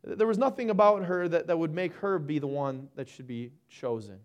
There 0.05 0.27
was 0.27 0.39
nothing 0.39 0.71
about 0.71 1.05
her 1.05 1.29
that, 1.29 1.49
that 1.49 1.59
would 1.59 1.75
make 1.75 1.95
her 1.95 2.19
be 2.19 2.39
the 2.39 2.47
one 2.47 2.89
that 2.95 3.09
should 3.09 3.27
be 3.27 3.53
chosen. 3.69 4.21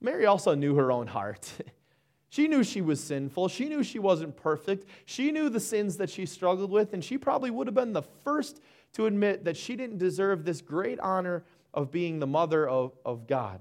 Mary 0.00 0.26
also 0.26 0.54
knew 0.54 0.74
her 0.74 0.90
own 0.90 1.06
heart. 1.06 1.50
she 2.28 2.48
knew 2.48 2.62
she 2.64 2.80
was 2.80 3.02
sinful. 3.02 3.48
She 3.48 3.68
knew 3.68 3.82
she 3.82 3.98
wasn't 3.98 4.36
perfect. 4.36 4.86
She 5.04 5.32
knew 5.32 5.48
the 5.48 5.60
sins 5.60 5.96
that 5.98 6.08
she 6.08 6.24
struggled 6.24 6.70
with, 6.70 6.92
and 6.94 7.04
she 7.04 7.18
probably 7.18 7.50
would 7.50 7.66
have 7.66 7.74
been 7.74 7.92
the 7.92 8.02
first 8.02 8.60
to 8.94 9.06
admit 9.06 9.44
that 9.44 9.56
she 9.56 9.76
didn't 9.76 9.98
deserve 9.98 10.44
this 10.44 10.60
great 10.60 10.98
honor 11.00 11.44
of 11.74 11.90
being 11.90 12.18
the 12.18 12.26
mother 12.26 12.68
of, 12.68 12.92
of 13.04 13.26
God. 13.26 13.60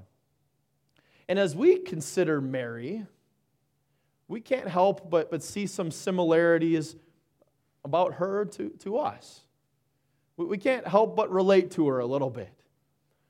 And 1.28 1.38
as 1.38 1.56
we 1.56 1.80
consider 1.80 2.40
Mary, 2.40 3.06
we 4.28 4.42
can't 4.42 4.68
help 4.68 5.10
but, 5.10 5.30
but 5.30 5.44
see 5.44 5.68
some 5.68 5.92
similarities 5.92 6.96
about 7.84 8.16
her 8.16 8.46
to, 8.46 8.70
to 8.80 8.98
us. 8.98 9.42
We, 10.38 10.46
we 10.46 10.58
can't 10.58 10.88
help 10.88 11.16
but 11.16 11.32
relate 11.32 11.72
to 11.72 11.88
her 11.88 12.00
a 12.00 12.06
little 12.06 12.30
bit 12.30 12.52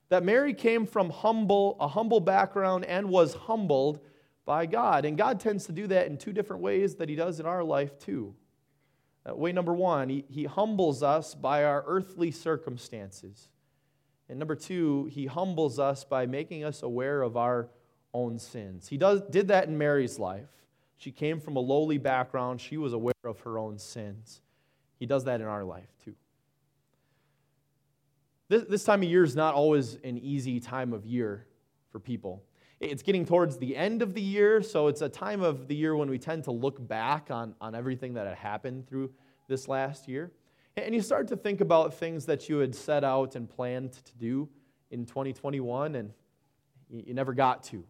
that 0.10 0.24
Mary 0.24 0.54
came 0.54 0.86
from 0.86 1.10
humble, 1.10 1.76
a 1.80 1.88
humble 1.88 2.20
background 2.20 2.86
and 2.86 3.10
was 3.10 3.34
humbled 3.34 4.00
by 4.46 4.66
God. 4.66 5.06
And 5.06 5.18
God 5.18 5.40
tends 5.40 5.66
to 5.66 5.72
do 5.72 5.88
that 5.88 6.08
in 6.08 6.18
two 6.18 6.32
different 6.32 6.62
ways 6.62 6.96
that 6.96 7.10
He 7.10 7.16
does 7.16 7.40
in 7.40 7.46
our 7.46 7.64
life, 7.64 8.00
too. 8.00 8.34
Uh, 9.28 9.36
way 9.36 9.52
number 9.52 9.74
one, 9.74 10.10
he, 10.10 10.26
he 10.30 10.44
humbles 10.46 11.04
us 11.04 11.36
by 11.36 11.64
our 11.64 11.84
earthly 11.88 12.32
circumstances. 12.32 13.50
And 14.30 14.40
number 14.40 14.56
two, 14.56 15.06
He 15.12 15.26
humbles 15.26 15.80
us 15.80 16.04
by 16.04 16.26
making 16.26 16.64
us 16.64 16.84
aware 16.84 17.22
of 17.22 17.38
our 17.38 17.70
own 18.14 18.40
sins. 18.40 18.88
He 18.88 18.98
does, 18.98 19.22
did 19.30 19.48
that 19.50 19.68
in 19.68 19.78
Mary's 19.78 20.20
life. 20.20 20.50
She 20.98 21.12
came 21.12 21.40
from 21.40 21.56
a 21.56 21.60
lowly 21.60 21.98
background, 21.98 22.60
she 22.60 22.78
was 22.78 22.94
aware 22.94 23.14
of 23.24 23.40
her 23.42 23.60
own 23.60 23.78
sins. 23.78 24.42
He 25.00 25.06
does 25.06 25.26
that 25.26 25.42
in 25.42 25.48
our 25.48 25.64
life, 25.64 25.90
too. 26.04 26.16
This, 28.50 28.64
this 28.64 28.84
time 28.84 29.04
of 29.04 29.10
year 29.10 29.24
is 29.24 29.36
not 29.36 29.54
always 29.54 29.96
an 30.04 30.18
easy 30.18 30.60
time 30.60 30.94
of 30.94 31.06
year 31.06 31.46
for 31.92 32.00
people. 32.00 32.42
It's 32.80 33.02
getting 33.02 33.26
towards 33.26 33.58
the 33.58 33.76
end 33.76 34.02
of 34.02 34.14
the 34.14 34.22
year, 34.22 34.62
so 34.62 34.88
it's 34.88 35.02
a 35.02 35.10
time 35.10 35.42
of 35.42 35.68
the 35.68 35.76
year 35.76 35.96
when 35.96 36.10
we 36.10 36.20
tend 36.20 36.44
to 36.44 36.52
look 36.52 36.86
back 36.88 37.32
on, 37.32 37.56
on 37.60 37.74
everything 37.74 38.14
that 38.14 38.28
had 38.28 38.38
happened 38.38 38.88
through 38.88 39.12
this 39.48 39.68
last 39.68 40.08
year. 40.08 40.32
And 40.76 40.94
you 40.94 41.02
start 41.02 41.28
to 41.30 41.36
think 41.36 41.62
about 41.62 41.96
things 41.96 42.26
that 42.28 42.50
you 42.50 42.58
had 42.58 42.76
set 42.76 43.04
out 43.04 43.36
and 43.36 43.50
planned 43.50 43.94
to 43.94 44.16
do 44.20 44.48
in 44.92 45.06
2021, 45.06 45.96
and 45.96 46.12
you, 46.90 47.14
never 47.16 47.34
got 47.34 47.64
to. 47.64 47.84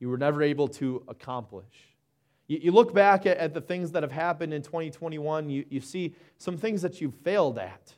You 0.00 0.08
were 0.08 0.16
never 0.16 0.42
able 0.42 0.68
to 0.68 1.02
accomplish. 1.06 1.94
You, 2.46 2.72
look 2.72 2.94
back 2.94 3.26
at, 3.26 3.36
at, 3.36 3.54
the 3.54 3.60
things 3.60 3.92
that 3.92 4.02
have 4.02 4.12
happened 4.12 4.54
in 4.54 4.62
2021, 4.62 5.50
you, 5.50 5.64
you 5.68 5.80
see 5.80 6.14
some 6.38 6.56
things 6.56 6.82
that 6.82 7.00
you've 7.00 7.14
failed 7.14 7.58
at 7.58 7.94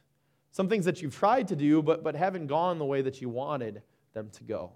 some 0.57 0.71
things 0.71 0.87
that 0.87 1.03
you've 1.03 1.15
tried 1.15 1.47
to 1.47 1.55
do 1.55 1.83
but, 1.83 2.03
but 2.03 2.17
haven't 2.17 2.47
gone 2.47 2.79
the 2.79 2.85
way 2.85 3.03
that 3.03 3.21
you 3.21 3.29
wanted 3.29 3.83
them 4.15 4.31
to 4.31 4.43
go. 4.43 4.73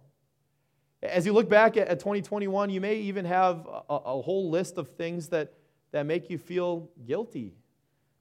As 1.02 1.25
you 1.25 1.33
look 1.33 1.49
back 1.49 1.76
at, 1.76 1.88
2021, 1.88 2.69
you 2.71 2.80
may 2.80 2.97
even 2.97 3.25
have 3.25 3.66
a, 3.66 3.95
a, 3.95 4.21
whole 4.21 4.50
list 4.50 4.76
of 4.76 4.88
things 4.88 5.28
that, 5.28 5.54
that 5.92 6.04
make 6.04 6.28
you 6.28 6.37
feel 6.37 6.90
guilty. 7.07 7.54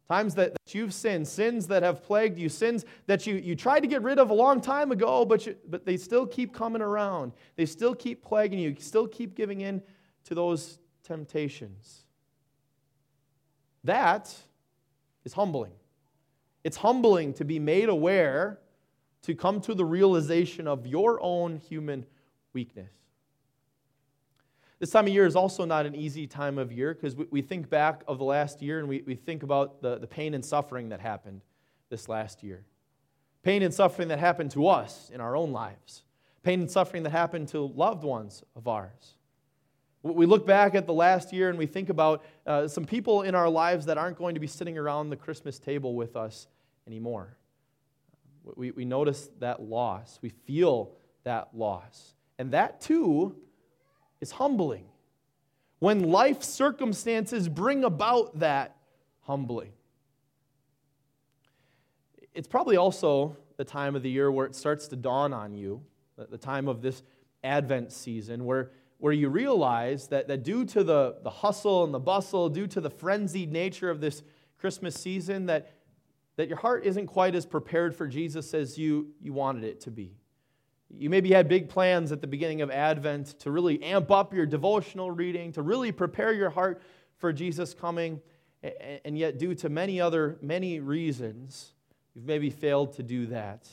Times 0.07 0.33
that, 0.35 0.53
that 0.53 0.73
you've 0.73 0.93
sinned, 0.93 1.27
sins 1.27 1.67
that 1.67 1.83
have 1.83 2.03
plagued 2.03 2.39
you, 2.39 2.47
sins 2.47 2.85
that 3.05 3.27
you, 3.27 3.35
you 3.35 3.55
tried 3.55 3.81
to 3.81 3.87
get 3.87 4.01
rid 4.01 4.17
of 4.17 4.29
a 4.29 4.33
long 4.33 4.61
time 4.61 4.91
ago, 4.91 5.25
but, 5.25 5.45
you, 5.45 5.55
but 5.67 5.85
they 5.85 5.97
still 5.97 6.25
keep 6.25 6.53
coming 6.53 6.81
around. 6.81 7.33
They 7.57 7.65
still 7.65 7.93
keep 7.93 8.23
plaguing 8.23 8.59
you, 8.59 8.69
you 8.69 8.75
still 8.79 9.07
keep 9.07 9.35
giving 9.35 9.61
in 9.61 9.83
to 10.23 10.33
those 10.33 10.79
temptations. 11.03 12.05
That 13.83 14.33
is 15.25 15.33
humbling. 15.33 15.73
It's 16.63 16.77
humbling 16.77 17.33
to 17.33 17.45
be 17.45 17.59
made 17.59 17.89
aware, 17.89 18.59
to 19.23 19.35
come 19.35 19.59
to 19.61 19.73
the 19.73 19.85
realization 19.85 20.67
of 20.67 20.87
your 20.87 21.19
own 21.21 21.57
human 21.57 22.05
weakness. 22.53 22.91
This 24.79 24.91
time 24.91 25.07
of 25.07 25.13
year 25.13 25.25
is 25.25 25.35
also 25.35 25.65
not 25.65 25.85
an 25.85 25.93
easy 25.93 26.25
time 26.25 26.57
of 26.57 26.71
year 26.71 26.93
because 26.93 27.15
we, 27.15 27.25
we 27.29 27.41
think 27.41 27.69
back 27.69 28.01
of 28.07 28.17
the 28.17 28.23
last 28.23 28.61
year 28.61 28.79
and 28.79 28.87
we, 28.87 29.03
we 29.05 29.15
think 29.15 29.43
about 29.43 29.81
the, 29.81 29.97
the 29.97 30.07
pain 30.07 30.33
and 30.33 30.43
suffering 30.43 30.89
that 30.89 31.01
happened 31.01 31.41
this 31.89 32.07
last 32.07 32.43
year. 32.43 32.63
Pain 33.43 33.61
and 33.61 33.73
suffering 33.73 34.07
that 34.07 34.19
happened 34.19 34.51
to 34.51 34.67
us 34.67 35.11
in 35.13 35.19
our 35.19 35.35
own 35.35 35.51
lives. 35.51 36.03
Pain 36.43 36.61
and 36.61 36.71
suffering 36.71 37.03
that 37.03 37.09
happened 37.09 37.49
to 37.49 37.59
loved 37.59 38.03
ones 38.03 38.43
of 38.55 38.69
ours. 38.69 39.15
We 40.01 40.25
look 40.25 40.47
back 40.47 40.75
at 40.75 40.85
the 40.85 40.93
last 40.93 41.33
year 41.33 41.49
and 41.49 41.57
we 41.57 41.65
think 41.65 41.89
about 41.89 42.23
uh, 42.47 42.69
some 42.69 42.85
people 42.85 43.23
in 43.23 43.35
our 43.35 43.49
lives 43.49 43.85
that 43.87 43.97
aren't 43.97 44.17
going 44.17 44.35
to 44.35 44.39
be 44.39 44.47
sitting 44.47 44.77
around 44.77 45.09
the 45.09 45.17
Christmas 45.17 45.59
table 45.59 45.93
with 45.93 46.15
us 46.15 46.47
anymore. 46.87 47.35
We, 48.55 48.71
we 48.71 48.85
notice 48.85 49.29
that 49.39 49.61
loss, 49.61 50.19
we 50.21 50.29
feel 50.29 50.93
that 51.25 51.49
loss. 51.53 52.13
And 52.39 52.51
that 52.51 52.81
too 52.81 53.35
is 54.19 54.31
humbling. 54.31 54.85
When 55.77 56.09
life 56.09 56.41
circumstances 56.41 57.47
bring 57.47 57.83
about 57.83 58.39
that 58.39 58.77
humbling. 59.21 59.71
It's 62.33 62.47
probably 62.47 62.77
also 62.77 63.37
the 63.57 63.63
time 63.63 63.95
of 63.95 64.01
the 64.01 64.09
year 64.09 64.31
where 64.31 64.47
it 64.47 64.55
starts 64.55 64.87
to 64.87 64.95
dawn 64.95 65.33
on 65.33 65.53
you, 65.53 65.83
the 66.17 66.37
time 66.37 66.67
of 66.67 66.81
this 66.81 67.03
Advent 67.43 67.91
season, 67.91 68.43
where 68.43 68.71
where 68.99 69.13
you 69.13 69.29
realize 69.29 70.07
that, 70.07 70.27
that 70.27 70.43
due 70.43 70.65
to 70.65 70.83
the, 70.83 71.15
the 71.23 71.29
hustle 71.29 71.85
and 71.85 71.93
the 71.93 71.99
bustle, 71.99 72.49
due 72.49 72.67
to 72.67 72.81
the 72.81 72.89
frenzied 72.89 73.51
nature 73.51 73.89
of 73.89 74.01
this 74.01 74.21
Christmas 74.57 74.93
season, 74.93 75.45
that, 75.45 75.73
that 76.35 76.49
your 76.49 76.57
heart 76.57 76.85
isn't 76.85 77.07
quite 77.07 77.33
as 77.33 77.45
prepared 77.45 77.95
for 77.95 78.07
Jesus 78.07 78.53
as 78.53 78.77
you, 78.77 79.07
you 79.21 79.31
wanted 79.31 79.63
it 79.63 79.79
to 79.81 79.91
be. 79.91 80.17
You 80.91 81.09
maybe 81.09 81.31
had 81.31 81.47
big 81.47 81.69
plans 81.69 82.11
at 82.11 82.21
the 82.21 82.27
beginning 82.27 82.61
of 82.61 82.71
Advent 82.71 83.39
to 83.39 83.51
really 83.51 83.81
amp 83.83 84.09
up 84.11 84.33
your 84.33 84.45
devotional 84.45 85.11
reading, 85.11 85.51
to 85.53 85.61
really 85.61 85.91
prepare 85.91 86.33
your 86.33 86.49
heart 86.49 86.81
for 87.17 87.31
Jesus 87.31 87.73
coming, 87.73 88.21
and 89.05 89.17
yet, 89.17 89.37
due 89.37 89.55
to 89.55 89.69
many 89.69 90.01
other, 90.01 90.37
many 90.41 90.79
reasons, 90.79 91.73
you've 92.13 92.25
maybe 92.25 92.49
failed 92.49 92.93
to 92.93 93.03
do 93.03 93.27
that. 93.27 93.67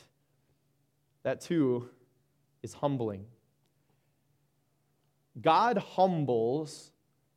That 1.23 1.41
too 1.41 1.89
is 2.63 2.75
humbling. 2.75 3.25
God 5.41 5.79
humbles 5.79 6.93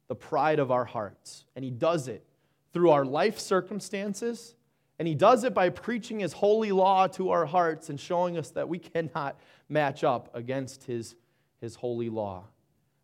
the 0.07 0.15
pride 0.15 0.59
of 0.59 0.71
our 0.71 0.85
hearts, 0.85 1.45
and 1.55 1.65
He 1.65 1.71
does 1.71 2.07
it 2.07 2.25
through 2.73 2.91
our 2.91 3.05
life 3.05 3.39
circumstances, 3.39 4.55
and 4.99 5.07
He 5.07 5.15
does 5.15 5.43
it 5.43 5.53
by 5.53 5.69
preaching 5.69 6.19
His 6.19 6.33
holy 6.33 6.71
law 6.71 7.07
to 7.07 7.31
our 7.31 7.45
hearts 7.45 7.89
and 7.89 7.99
showing 7.99 8.37
us 8.37 8.51
that 8.51 8.69
we 8.69 8.77
cannot 8.77 9.39
match 9.69 10.03
up 10.03 10.29
against 10.35 10.83
His, 10.83 11.15
his 11.61 11.75
holy 11.75 12.09
law. 12.09 12.43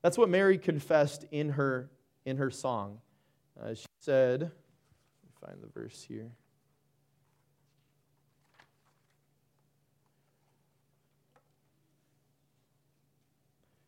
That's 0.01 0.17
what 0.17 0.29
Mary 0.29 0.57
confessed 0.57 1.25
in 1.31 1.49
her, 1.49 1.89
in 2.25 2.37
her 2.37 2.51
song. 2.51 2.99
Uh, 3.59 3.73
she 3.73 3.87
said, 4.01 4.51
find 5.41 5.57
the 5.61 5.67
verse 5.67 6.05
here. 6.07 6.29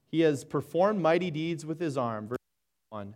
He 0.09 0.21
has 0.21 0.43
performed 0.45 1.01
mighty 1.01 1.31
deeds 1.31 1.65
with 1.65 1.79
his 1.79 1.97
arm. 1.97 2.29
Verse 2.29 2.37
1. 2.89 3.15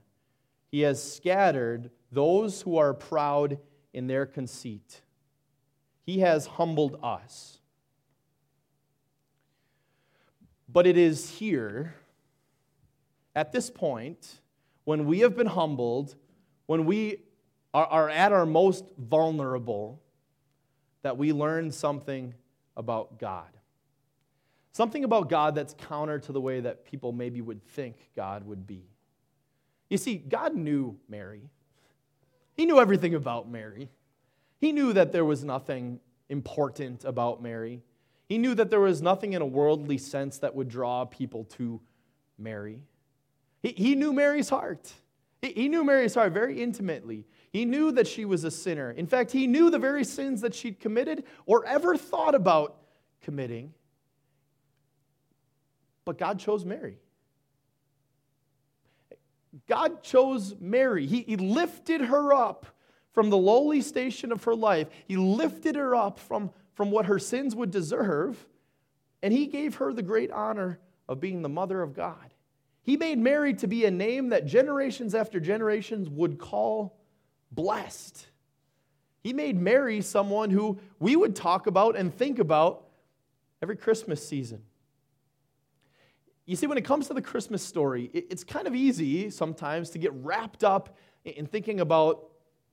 He 0.71 0.81
has 0.81 1.01
scattered 1.01 1.89
those 2.11 2.61
who 2.61 2.77
are 2.77 2.93
proud 2.93 3.57
in 3.93 4.07
their 4.07 4.25
conceit. 4.25 5.01
He 6.03 6.19
has 6.19 6.45
humbled 6.45 6.99
us. 7.03 7.59
But 10.67 10.87
it 10.87 10.97
is 10.97 11.29
here, 11.29 11.95
at 13.35 13.51
this 13.51 13.69
point, 13.69 14.39
when 14.85 15.05
we 15.05 15.19
have 15.19 15.35
been 15.35 15.47
humbled, 15.47 16.15
when 16.65 16.85
we 16.85 17.17
are, 17.73 17.85
are 17.85 18.09
at 18.09 18.31
our 18.31 18.45
most 18.45 18.85
vulnerable, 18.97 20.01
that 21.01 21.17
we 21.17 21.33
learn 21.33 21.71
something 21.71 22.33
about 22.77 23.19
God. 23.19 23.49
Something 24.71 25.03
about 25.03 25.29
God 25.29 25.55
that's 25.55 25.73
counter 25.73 26.19
to 26.19 26.31
the 26.31 26.39
way 26.39 26.61
that 26.61 26.85
people 26.85 27.11
maybe 27.11 27.41
would 27.41 27.63
think 27.63 28.09
God 28.15 28.45
would 28.45 28.65
be. 28.65 28.85
You 29.89 29.97
see, 29.97 30.15
God 30.15 30.55
knew 30.55 30.97
Mary. 31.09 31.49
He 32.55 32.65
knew 32.65 32.79
everything 32.79 33.15
about 33.15 33.49
Mary. 33.49 33.89
He 34.59 34.71
knew 34.71 34.93
that 34.93 35.11
there 35.11 35.25
was 35.25 35.43
nothing 35.43 35.99
important 36.29 37.03
about 37.03 37.41
Mary. 37.41 37.81
He 38.27 38.37
knew 38.37 38.55
that 38.55 38.69
there 38.69 38.79
was 38.79 39.01
nothing 39.01 39.33
in 39.33 39.41
a 39.41 39.45
worldly 39.45 39.97
sense 39.97 40.37
that 40.39 40.55
would 40.55 40.69
draw 40.69 41.05
people 41.05 41.43
to 41.55 41.81
Mary. 42.37 42.79
He, 43.61 43.73
he 43.75 43.95
knew 43.95 44.13
Mary's 44.13 44.49
heart. 44.49 44.91
He, 45.41 45.51
he 45.51 45.69
knew 45.69 45.83
Mary's 45.83 46.15
heart 46.15 46.31
very 46.31 46.61
intimately. 46.61 47.25
He 47.51 47.65
knew 47.65 47.91
that 47.91 48.07
she 48.07 48.23
was 48.23 48.43
a 48.43 48.51
sinner. 48.51 48.91
In 48.91 49.07
fact, 49.07 49.31
he 49.31 49.47
knew 49.47 49.69
the 49.69 49.79
very 49.79 50.05
sins 50.05 50.41
that 50.41 50.55
she'd 50.55 50.79
committed 50.79 51.25
or 51.45 51.65
ever 51.65 51.97
thought 51.97 52.35
about 52.35 52.77
committing. 53.21 53.73
But 56.05 56.17
God 56.17 56.39
chose 56.39 56.63
Mary. 56.63 56.97
God 59.67 60.01
chose 60.03 60.55
Mary. 60.59 61.05
He, 61.05 61.21
he 61.21 61.37
lifted 61.37 62.01
her 62.01 62.33
up 62.33 62.65
from 63.11 63.29
the 63.29 63.37
lowly 63.37 63.81
station 63.81 64.31
of 64.31 64.43
her 64.45 64.55
life. 64.55 64.87
He 65.07 65.17
lifted 65.17 65.75
her 65.75 65.95
up 65.95 66.19
from, 66.19 66.51
from 66.73 66.91
what 66.91 67.07
her 67.07 67.19
sins 67.19 67.55
would 67.55 67.71
deserve, 67.71 68.45
and 69.21 69.33
he 69.33 69.47
gave 69.47 69.75
her 69.75 69.93
the 69.93 70.01
great 70.01 70.31
honor 70.31 70.79
of 71.07 71.19
being 71.19 71.41
the 71.41 71.49
mother 71.49 71.81
of 71.81 71.93
God. 71.93 72.33
He 72.83 72.97
made 72.97 73.19
Mary 73.19 73.53
to 73.55 73.67
be 73.67 73.85
a 73.85 73.91
name 73.91 74.29
that 74.29 74.45
generations 74.45 75.13
after 75.13 75.39
generations 75.39 76.09
would 76.09 76.39
call 76.39 76.97
blessed. 77.51 78.27
He 79.21 79.33
made 79.33 79.59
Mary 79.59 80.01
someone 80.01 80.49
who 80.49 80.79
we 80.99 81.15
would 81.15 81.35
talk 81.35 81.67
about 81.67 81.95
and 81.95 82.13
think 82.13 82.39
about 82.39 82.87
every 83.61 83.75
Christmas 83.75 84.25
season. 84.25 84.63
You 86.51 86.57
see, 86.57 86.67
when 86.67 86.77
it 86.77 86.83
comes 86.83 87.07
to 87.07 87.13
the 87.13 87.21
Christmas 87.21 87.63
story, 87.63 88.09
it's 88.13 88.43
kind 88.43 88.67
of 88.67 88.75
easy 88.75 89.29
sometimes 89.29 89.89
to 89.91 89.97
get 89.97 90.11
wrapped 90.15 90.65
up 90.65 90.97
in 91.23 91.45
thinking 91.45 91.79
about 91.79 92.27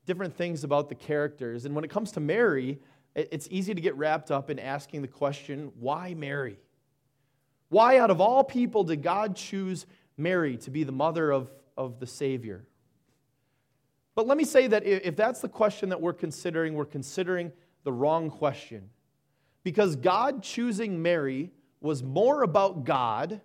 different 0.05 0.35
things 0.35 0.65
about 0.65 0.89
the 0.89 0.97
characters. 0.97 1.65
And 1.65 1.77
when 1.77 1.85
it 1.85 1.89
comes 1.89 2.11
to 2.13 2.21
Mary, 2.21 2.81
it's 3.15 3.47
easy 3.53 3.75
to 3.75 3.81
get 3.81 3.95
wrapped 3.95 4.33
up 4.33 4.51
in 4.51 4.59
asking 4.59 5.03
the 5.03 5.07
question, 5.07 5.71
why 5.79 6.13
Mary? 6.15 6.59
Why, 7.69 7.99
out 7.99 8.11
of 8.11 8.21
all 8.21 8.43
people, 8.43 8.83
did 8.83 9.01
God 9.01 9.37
choose 9.37 9.87
Mary 10.17 10.57
to 10.57 10.73
be 10.73 10.83
the 10.83 10.91
mother 10.91 11.31
of, 11.31 11.49
of 11.77 12.01
the 12.01 12.07
Savior? 12.09 12.65
But 14.17 14.27
let 14.27 14.37
me 14.37 14.45
say 14.45 14.67
that 14.67 14.85
if 14.85 15.15
that's 15.15 15.41
the 15.41 15.49
question 15.49 15.91
that 15.91 16.01
we're 16.01 16.15
considering, 16.15 16.75
we're 16.75 16.85
considering 16.85 17.53
the 17.85 17.93
wrong 17.93 18.29
question. 18.29 18.91
Because 19.63 19.95
God 19.95 20.43
choosing 20.43 21.01
Mary 21.01 21.53
was 21.81 22.03
more 22.03 22.43
about 22.43 22.83
God 22.83 23.41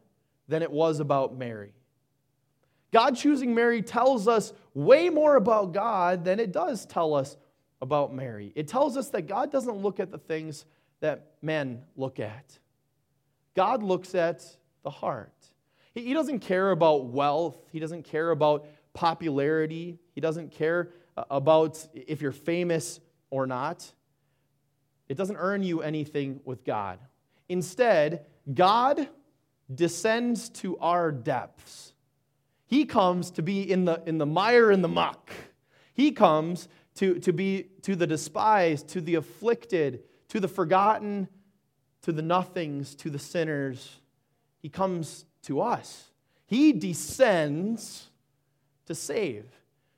than 0.48 0.62
it 0.62 0.72
was 0.72 1.00
about 1.00 1.38
Mary. 1.38 1.74
God 2.92 3.16
choosing 3.16 3.56
Mary 3.56 3.82
tells 3.82 4.28
us 4.28 4.54
way 4.74 5.10
more 5.10 5.36
about 5.36 5.74
God 5.74 6.24
than 6.24 6.40
it 6.40 6.52
does 6.52 6.86
tell 6.86 7.16
us 7.16 7.38
about 7.82 8.14
Mary. 8.14 8.54
It 8.56 8.68
tells 8.68 8.96
us 8.96 9.10
that 9.10 9.24
God 9.24 9.52
doesn't 9.52 9.78
look 9.78 10.00
at 10.00 10.12
the 10.12 10.20
things 10.20 10.66
that 11.02 11.34
men 11.42 11.82
look 11.98 12.20
at, 12.20 12.58
God 13.56 13.84
looks 13.84 14.16
at 14.16 14.46
the 14.84 14.90
heart. 14.90 15.34
He 15.94 16.14
doesn't 16.14 16.40
care 16.40 16.72
about 16.72 17.06
wealth, 17.06 17.58
He 17.72 17.80
doesn't 17.80 18.04
care 18.04 18.32
about 18.32 18.68
popularity, 18.94 20.00
He 20.14 20.22
doesn't 20.22 20.52
care 20.52 20.92
uh, 21.18 21.24
about 21.30 21.86
if 21.94 22.22
you're 22.22 22.32
famous 22.32 23.00
or 23.30 23.46
not. 23.46 23.92
It 25.10 25.18
doesn't 25.18 25.38
earn 25.38 25.64
you 25.64 25.82
anything 25.82 26.40
with 26.46 26.64
God. 26.64 27.00
Instead, 27.50 28.26
God 28.54 29.10
descends 29.76 30.50
to 30.50 30.78
our 30.80 31.12
depths. 31.12 31.94
He 32.66 32.86
comes 32.86 33.32
to 33.32 33.42
be 33.42 33.70
in 33.70 33.86
the, 33.86 34.02
in 34.06 34.18
the 34.18 34.26
mire 34.26 34.72
and 34.72 34.84
the 34.84 34.88
muck. 34.88 35.32
He 35.94 36.12
comes 36.12 36.68
to, 36.96 37.20
to 37.20 37.34
be 37.34 37.68
to 37.84 37.96
the 37.96 38.08
despised, 38.08 38.88
to 38.90 39.02
the 39.02 39.16
afflicted, 39.16 40.04
to 40.30 40.40
the 40.40 40.48
forgotten, 40.48 41.28
to 42.02 42.12
the 42.12 42.22
nothings, 42.22 42.96
to 42.96 43.10
the 43.10 43.20
sinners. 43.20 44.00
He 44.62 44.70
comes 44.70 45.26
to 45.44 45.62
us. 45.62 46.10
He 46.46 46.72
descends 46.74 48.10
to 48.86 48.96
save, 48.96 49.46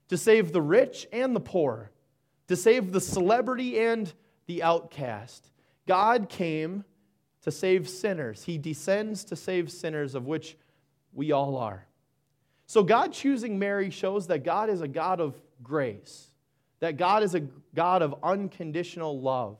to 0.09 0.17
save 0.17 0.51
the 0.51 0.61
rich 0.61 1.07
and 1.11 1.35
the 1.35 1.39
poor, 1.39 1.91
to 2.47 2.55
save 2.55 2.91
the 2.91 3.01
celebrity 3.01 3.79
and 3.79 4.11
the 4.45 4.63
outcast. 4.63 5.49
God 5.87 6.29
came 6.29 6.83
to 7.45 7.51
save 7.51 7.87
sinners. 7.87 8.43
He 8.43 8.57
descends 8.57 9.23
to 9.25 9.35
save 9.35 9.71
sinners, 9.71 10.15
of 10.15 10.25
which 10.25 10.57
we 11.13 11.31
all 11.31 11.57
are. 11.57 11.85
So, 12.65 12.81
God 12.81 13.13
choosing 13.13 13.59
Mary 13.59 13.91
shows 13.91 14.25
that 14.27 14.43
God 14.43 14.71
is 14.71 14.81
a 14.81 14.87
God 14.87 15.21
of 15.21 15.39
grace, 15.61 16.31
that 16.79 16.97
God 16.97 17.21
is 17.21 17.35
a 17.35 17.41
God 17.75 18.01
of 18.01 18.15
unconditional 18.23 19.21
love, 19.21 19.57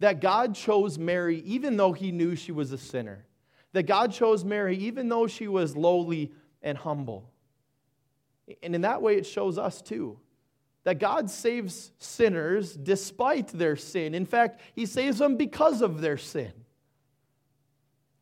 that 0.00 0.20
God 0.20 0.56
chose 0.56 0.98
Mary 0.98 1.42
even 1.46 1.76
though 1.76 1.92
he 1.92 2.10
knew 2.10 2.34
she 2.34 2.50
was 2.50 2.72
a 2.72 2.78
sinner, 2.78 3.24
that 3.72 3.84
God 3.84 4.12
chose 4.12 4.44
Mary 4.44 4.76
even 4.76 5.08
though 5.08 5.28
she 5.28 5.46
was 5.46 5.76
lowly 5.76 6.32
and 6.60 6.76
humble. 6.76 7.30
And 8.64 8.74
in 8.74 8.80
that 8.80 9.00
way, 9.00 9.16
it 9.16 9.26
shows 9.26 9.58
us 9.58 9.80
too 9.80 10.18
that 10.82 10.98
God 10.98 11.30
saves 11.30 11.92
sinners 11.98 12.74
despite 12.74 13.48
their 13.48 13.76
sin. 13.76 14.14
In 14.14 14.26
fact, 14.26 14.60
he 14.74 14.86
saves 14.86 15.18
them 15.18 15.36
because 15.36 15.82
of 15.82 16.00
their 16.00 16.16
sin. 16.16 16.52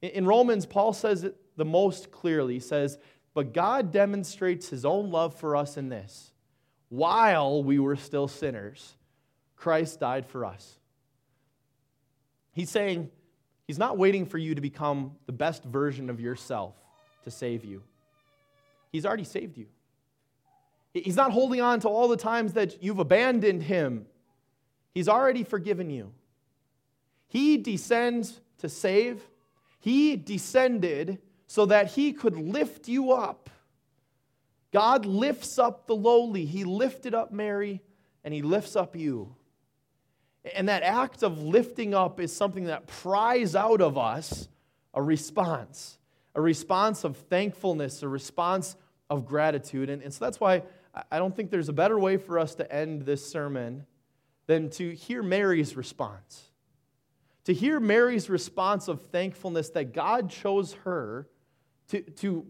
In 0.04 0.26
Romans, 0.26 0.66
Paul 0.66 0.92
says 0.92 1.24
it 1.24 1.36
the 1.56 1.64
most 1.64 2.10
clearly. 2.10 2.54
He 2.54 2.60
says, 2.60 2.98
But 3.32 3.54
God 3.54 3.92
demonstrates 3.92 4.68
his 4.68 4.84
own 4.84 5.10
love 5.10 5.34
for 5.34 5.56
us 5.56 5.76
in 5.76 5.88
this 5.88 6.32
while 6.94 7.62
we 7.62 7.78
were 7.78 7.96
still 7.96 8.28
sinners, 8.28 8.94
Christ 9.56 9.98
died 9.98 10.26
for 10.26 10.44
us. 10.44 10.78
He's 12.52 12.70
saying, 12.70 13.10
He's 13.66 13.78
not 13.78 13.96
waiting 13.96 14.26
for 14.26 14.36
you 14.36 14.54
to 14.54 14.60
become 14.60 15.12
the 15.24 15.32
best 15.32 15.64
version 15.64 16.10
of 16.10 16.20
yourself 16.20 16.74
to 17.24 17.30
save 17.30 17.64
you. 17.64 17.82
He's 18.92 19.06
already 19.06 19.24
saved 19.24 19.56
you. 19.56 19.66
He's 20.92 21.16
not 21.16 21.32
holding 21.32 21.62
on 21.62 21.80
to 21.80 21.88
all 21.88 22.06
the 22.06 22.16
times 22.16 22.52
that 22.52 22.82
you've 22.82 22.98
abandoned 22.98 23.62
Him. 23.62 24.06
He's 24.92 25.08
already 25.08 25.42
forgiven 25.42 25.90
you. 25.90 26.12
He 27.26 27.56
descends 27.56 28.40
to 28.58 28.68
save 28.68 29.26
he 29.84 30.16
descended 30.16 31.18
so 31.46 31.66
that 31.66 31.88
he 31.88 32.14
could 32.14 32.38
lift 32.38 32.88
you 32.88 33.12
up. 33.12 33.50
God 34.72 35.04
lifts 35.04 35.58
up 35.58 35.86
the 35.86 35.94
lowly. 35.94 36.46
He 36.46 36.64
lifted 36.64 37.14
up 37.14 37.30
Mary 37.30 37.82
and 38.24 38.32
he 38.32 38.40
lifts 38.40 38.76
up 38.76 38.96
you. 38.96 39.36
And 40.54 40.70
that 40.70 40.82
act 40.84 41.22
of 41.22 41.42
lifting 41.42 41.92
up 41.92 42.18
is 42.18 42.34
something 42.34 42.64
that 42.64 42.86
pries 42.86 43.54
out 43.54 43.82
of 43.82 43.98
us 43.98 44.48
a 44.94 45.02
response, 45.02 45.98
a 46.34 46.40
response 46.40 47.04
of 47.04 47.18
thankfulness, 47.18 48.02
a 48.02 48.08
response 48.08 48.76
of 49.10 49.26
gratitude. 49.26 49.90
And, 49.90 50.00
and 50.00 50.14
so 50.14 50.24
that's 50.24 50.40
why 50.40 50.62
I 51.12 51.18
don't 51.18 51.36
think 51.36 51.50
there's 51.50 51.68
a 51.68 51.74
better 51.74 51.98
way 51.98 52.16
for 52.16 52.38
us 52.38 52.54
to 52.54 52.74
end 52.74 53.02
this 53.02 53.30
sermon 53.30 53.84
than 54.46 54.70
to 54.70 54.94
hear 54.94 55.22
Mary's 55.22 55.76
response 55.76 56.53
to 57.44 57.54
hear 57.54 57.78
Mary's 57.80 58.30
response 58.30 58.88
of 58.88 59.02
thankfulness 59.06 59.70
that 59.70 59.92
God 59.92 60.30
chose 60.30 60.72
her 60.84 61.28
to, 61.88 62.00
to 62.00 62.46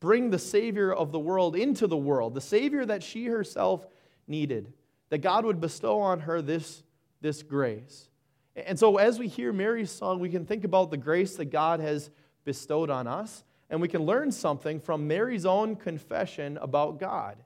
bring 0.00 0.30
the 0.30 0.38
Savior 0.38 0.92
of 0.92 1.12
the 1.12 1.18
world 1.18 1.56
into 1.56 1.86
the 1.86 1.96
world, 1.96 2.34
the 2.34 2.40
Savior 2.40 2.84
that 2.84 3.02
she 3.02 3.26
herself 3.26 3.86
needed, 4.28 4.72
that 5.08 5.18
God 5.18 5.44
would 5.44 5.60
bestow 5.60 6.00
on 6.00 6.20
her 6.20 6.42
this, 6.42 6.82
this 7.20 7.42
grace. 7.42 8.08
And 8.54 8.78
so, 8.78 8.98
as 8.98 9.18
we 9.18 9.28
hear 9.28 9.52
Mary's 9.52 9.90
song, 9.90 10.20
we 10.20 10.28
can 10.28 10.46
think 10.46 10.64
about 10.64 10.90
the 10.90 10.96
grace 10.96 11.36
that 11.36 11.46
God 11.46 11.80
has 11.80 12.10
bestowed 12.44 12.90
on 12.90 13.06
us, 13.06 13.42
and 13.70 13.80
we 13.80 13.88
can 13.88 14.02
learn 14.02 14.30
something 14.30 14.78
from 14.78 15.08
Mary's 15.08 15.46
own 15.46 15.74
confession 15.74 16.58
about 16.58 17.00
God 17.00 17.36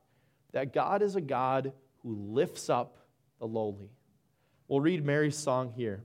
that 0.53 0.73
God 0.73 1.03
is 1.03 1.17
a 1.17 1.21
God 1.21 1.73
who 2.03 2.15
lifts 2.33 2.71
up 2.71 2.99
the 3.39 3.47
lowly. 3.47 3.91
We'll 4.67 4.81
read 4.81 5.05
Mary's 5.05 5.37
song 5.37 5.73
here. 5.77 6.05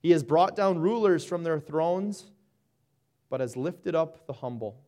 He 0.00 0.10
has 0.12 0.22
brought 0.22 0.54
down 0.54 0.78
rulers 0.78 1.24
from 1.24 1.42
their 1.42 1.58
thrones, 1.58 2.30
but 3.28 3.40
has 3.40 3.56
lifted 3.56 3.94
up 3.94 4.26
the 4.26 4.32
humble. 4.34 4.80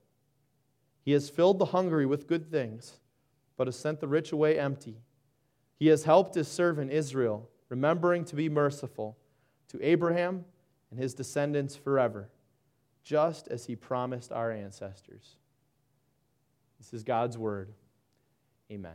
He 1.02 1.12
has 1.12 1.28
filled 1.28 1.58
the 1.58 1.66
hungry 1.66 2.06
with 2.06 2.26
good 2.26 2.50
things, 2.50 3.00
but 3.56 3.66
has 3.66 3.76
sent 3.76 4.00
the 4.00 4.08
rich 4.08 4.32
away 4.32 4.58
empty. 4.58 4.96
He 5.76 5.88
has 5.88 6.04
helped 6.04 6.34
his 6.34 6.48
servant 6.48 6.90
Israel, 6.92 7.48
remembering 7.68 8.24
to 8.26 8.36
be 8.36 8.48
merciful 8.48 9.16
to 9.68 9.84
Abraham 9.84 10.44
and 10.90 10.98
his 10.98 11.14
descendants 11.14 11.76
forever 11.76 12.28
just 13.02 13.48
as 13.48 13.64
he 13.64 13.76
promised 13.76 14.32
our 14.32 14.52
ancestors. 14.52 15.36
This 16.78 16.92
is 16.94 17.02
God's 17.02 17.36
word. 17.36 17.72
Amen. 18.70 18.94